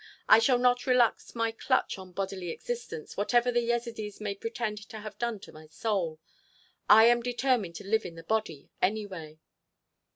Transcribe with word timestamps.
I 0.27 0.39
shall 0.39 0.57
not 0.57 0.87
relax 0.87 1.35
my 1.35 1.51
clutch 1.51 1.99
on 1.99 2.11
bodily 2.11 2.49
existence 2.49 3.15
whatever 3.17 3.51
the 3.51 3.61
Yezidees 3.61 4.19
may 4.19 4.33
pretend 4.33 4.79
to 4.89 4.97
have 5.01 5.19
done 5.19 5.39
to 5.41 5.51
my 5.51 5.67
soul. 5.67 6.19
I 6.89 7.05
am 7.05 7.21
determined 7.21 7.75
to 7.75 7.87
live 7.87 8.05
in 8.07 8.15
the 8.15 8.23
body, 8.23 8.71
anyway." 8.81 9.37